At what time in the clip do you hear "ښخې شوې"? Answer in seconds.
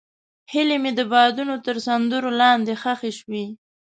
2.81-3.45